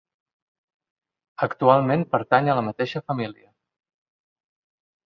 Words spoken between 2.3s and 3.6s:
a la mateixa família.